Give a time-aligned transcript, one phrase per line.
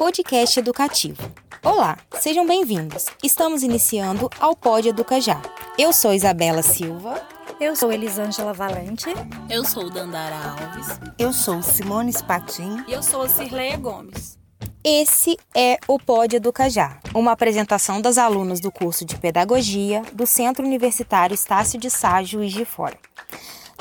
[0.00, 1.30] podcast educativo.
[1.62, 3.04] Olá, sejam bem-vindos.
[3.22, 5.42] Estamos iniciando ao Pod Educa Já.
[5.76, 7.22] Eu sou Isabela Silva.
[7.60, 9.10] Eu sou Elisângela Valente.
[9.50, 10.98] Eu sou Dandara Alves.
[11.18, 12.82] Eu sou Simone Spatin.
[12.88, 14.38] E eu sou Cirleia Gomes.
[14.82, 20.26] Esse é o Pod Educa Já, uma apresentação das alunas do curso de Pedagogia do
[20.26, 22.96] Centro Universitário Estácio de Sá, Juiz de Fora.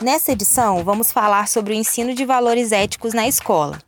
[0.02, 3.80] Nessa edição, vamos falar sobre o ensino de valores éticos na escola.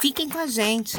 [0.00, 0.96] Fiquem com a gente!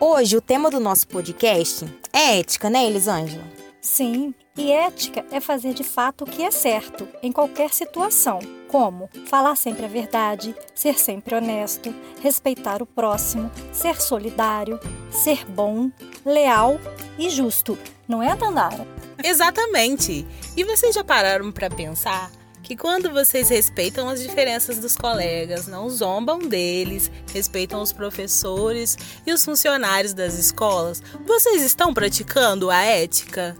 [0.00, 3.44] Hoje, o tema do nosso podcast é ética, né, Elisângela?
[3.80, 9.08] Sim, e ética é fazer de fato o que é certo, em qualquer situação, como
[9.26, 15.90] falar sempre a verdade, ser sempre honesto, respeitar o próximo, ser solidário, ser bom,
[16.24, 16.80] leal
[17.18, 17.78] e justo.
[18.08, 18.86] Não é, Dandara?
[19.22, 20.26] Exatamente.
[20.56, 22.30] E vocês já pararam para pensar
[22.64, 29.32] que quando vocês respeitam as diferenças dos colegas, não zombam deles, respeitam os professores e
[29.32, 33.54] os funcionários das escolas, vocês estão praticando a ética?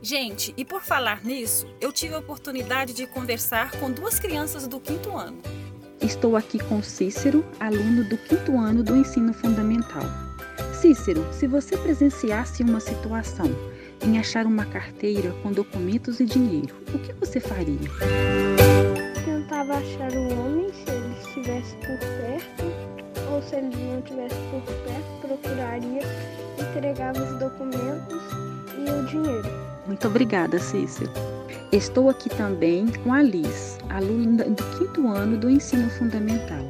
[0.00, 4.78] Gente, e por falar nisso, eu tive a oportunidade de conversar com duas crianças do
[4.78, 5.38] quinto ano.
[6.00, 10.04] Estou aqui com Cícero, aluno do quinto ano do ensino fundamental.
[10.80, 13.71] Cícero, se você presenciasse uma situação
[14.04, 17.78] em achar uma carteira com documentos e dinheiro, o que você faria?
[19.24, 22.64] Tentava achar o homem se ele estivesse por perto,
[23.30, 26.02] ou se ele não estivesse por perto, procuraria,
[26.58, 28.22] entregava os documentos
[28.78, 29.48] e o dinheiro.
[29.86, 31.10] Muito obrigada, Cícero.
[31.70, 36.64] Estou aqui também com a Liz, aluna do quinto ano do ensino fundamental.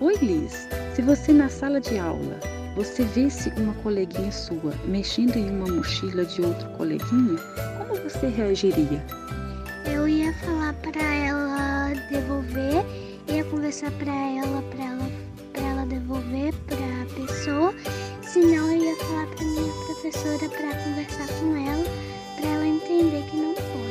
[0.00, 0.66] Oi, Liz.
[0.94, 2.38] Se você na sala de aula
[2.74, 7.38] você visse uma coleguinha sua mexendo em uma mochila de outro coleguinha,
[7.78, 9.04] como você reagiria?
[9.84, 12.84] Eu ia falar para ela devolver,
[13.28, 15.10] ia conversar para ela, para ela,
[15.54, 17.74] ela devolver para a pessoa.
[18.22, 21.84] Senão eu ia falar para minha professora para conversar com ela,
[22.36, 23.81] para ela entender que não pode.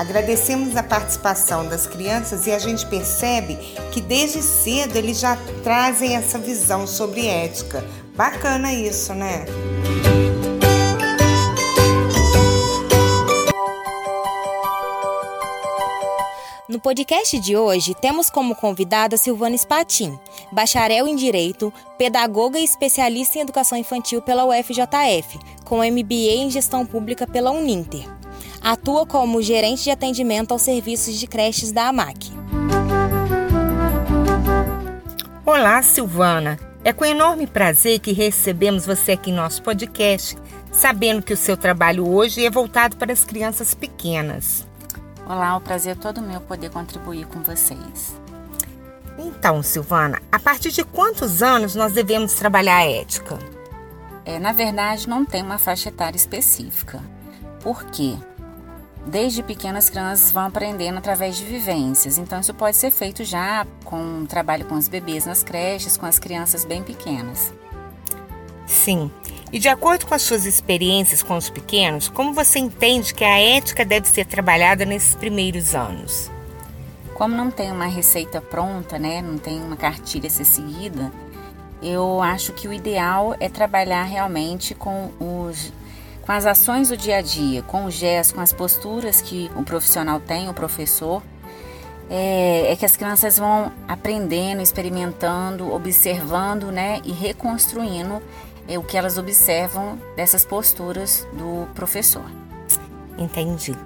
[0.00, 3.56] Agradecemos a participação das crianças e a gente percebe
[3.92, 7.84] que desde cedo eles já trazem essa visão sobre ética.
[8.16, 9.44] Bacana isso, né?
[16.66, 20.18] No podcast de hoje, temos como convidada Silvana Spatin,
[20.50, 26.86] bacharel em Direito, pedagoga e especialista em Educação Infantil pela UFJF, com MBA em Gestão
[26.86, 28.19] Pública pela Uninter.
[28.62, 32.30] Atua como gerente de atendimento aos serviços de creches da AMAC.
[35.46, 36.58] Olá, Silvana.
[36.84, 40.36] É com enorme prazer que recebemos você aqui em nosso podcast,
[40.70, 44.66] sabendo que o seu trabalho hoje é voltado para as crianças pequenas.
[45.26, 48.14] Olá, o prazer é todo meu poder contribuir com vocês.
[49.18, 53.38] Então, Silvana, a partir de quantos anos nós devemos trabalhar a ética?
[54.24, 57.02] É, na verdade, não tem uma faixa etária específica.
[57.62, 58.16] Por quê?
[59.06, 64.26] Desde pequenas crianças vão aprendendo através de vivências, então isso pode ser feito já com
[64.26, 67.52] trabalho com os bebês nas creches, com as crianças bem pequenas.
[68.66, 69.10] Sim.
[69.52, 73.40] E de acordo com as suas experiências com os pequenos, como você entende que a
[73.40, 76.30] ética deve ser trabalhada nesses primeiros anos?
[77.14, 81.10] Como não tem uma receita pronta, né, não tem uma cartilha a ser seguida,
[81.82, 85.72] eu acho que o ideal é trabalhar realmente com os
[86.30, 89.64] com as ações do dia a dia, com os gestos, com as posturas que o
[89.64, 91.20] profissional tem, o professor,
[92.08, 98.22] é, é, que as crianças vão aprendendo, experimentando, observando, né, e reconstruindo
[98.68, 102.22] é o que elas observam dessas posturas do professor.
[103.18, 103.76] Entendi.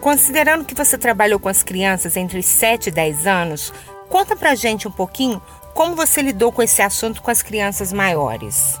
[0.00, 3.72] Considerando que você trabalhou com as crianças entre 7 e 10 anos,
[4.08, 5.40] conta pra gente um pouquinho
[5.72, 8.76] como você lidou com esse assunto com as crianças maiores.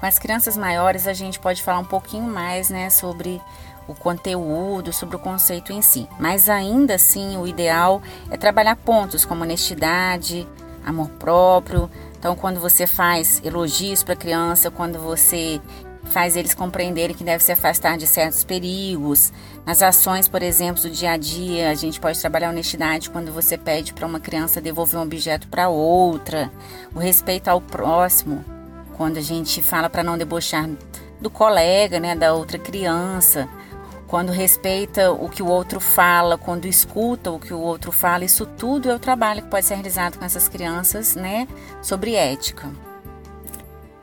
[0.00, 3.40] Com as crianças maiores, a gente pode falar um pouquinho mais né, sobre
[3.86, 6.08] o conteúdo, sobre o conceito em si.
[6.18, 10.48] Mas ainda assim, o ideal é trabalhar pontos como honestidade,
[10.84, 15.58] amor próprio, então, quando você faz elogios para a criança, quando você
[16.04, 19.32] faz eles compreenderem que deve se afastar de certos perigos,
[19.64, 23.56] nas ações, por exemplo, do dia a dia, a gente pode trabalhar honestidade quando você
[23.56, 26.52] pede para uma criança devolver um objeto para outra,
[26.94, 28.44] o respeito ao próximo,
[29.00, 30.68] quando a gente fala para não debochar
[31.22, 33.48] do colega, né, da outra criança,
[34.06, 38.44] quando respeita o que o outro fala, quando escuta o que o outro fala, isso
[38.44, 41.48] tudo é o trabalho que pode ser realizado com essas crianças, né,
[41.80, 42.68] sobre ética.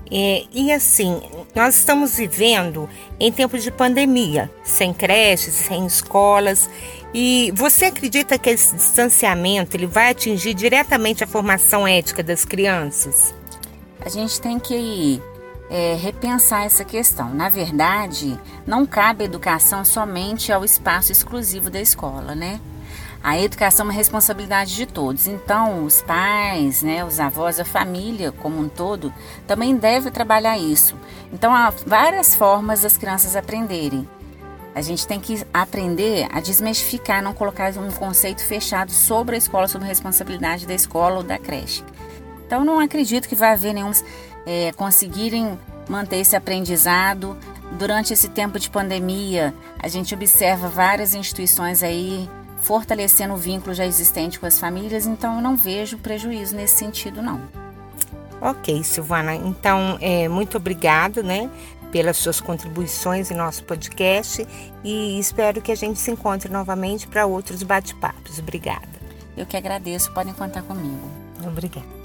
[0.09, 1.21] É, e assim,
[1.53, 2.89] nós estamos vivendo
[3.19, 6.67] em tempos de pandemia, sem creches, sem escolas,
[7.13, 13.37] E você acredita que esse distanciamento ele vai atingir diretamente a formação ética das crianças?
[13.99, 15.21] A gente tem que
[15.69, 17.33] é, repensar essa questão.
[17.33, 22.59] Na verdade, não cabe educação somente ao espaço exclusivo da escola, né?
[23.23, 25.27] A educação é uma responsabilidade de todos.
[25.27, 29.13] Então, os pais, né, os avós, a família como um todo,
[29.45, 30.95] também deve trabalhar isso.
[31.33, 34.07] Então, há várias formas das crianças aprenderem.
[34.73, 39.67] A gente tem que aprender a desmistificar, não colocar um conceito fechado sobre a escola,
[39.67, 41.83] sobre a responsabilidade da escola ou da creche.
[42.47, 43.91] Então, não acredito que vai haver nenhum
[44.45, 47.38] é, conseguirem manter esse aprendizado.
[47.73, 52.27] Durante esse tempo de pandemia, a gente observa várias instituições aí
[52.61, 57.21] fortalecendo o vínculo já existente com as famílias, então eu não vejo prejuízo nesse sentido,
[57.21, 57.41] não.
[58.41, 59.35] Ok, Silvana.
[59.35, 61.49] Então, é, muito obrigado, né,
[61.91, 64.45] pelas suas contribuições em nosso podcast
[64.83, 68.39] e espero que a gente se encontre novamente para outros bate-papos.
[68.39, 68.88] Obrigada.
[69.35, 71.09] Eu que agradeço, podem contar comigo.
[71.45, 71.96] Obrigada.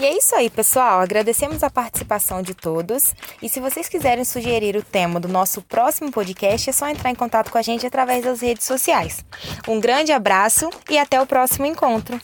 [0.00, 1.00] E é isso aí, pessoal.
[1.00, 3.14] Agradecemos a participação de todos.
[3.42, 7.14] E se vocês quiserem sugerir o tema do nosso próximo podcast, é só entrar em
[7.14, 9.22] contato com a gente através das redes sociais.
[9.68, 12.18] Um grande abraço e até o próximo encontro.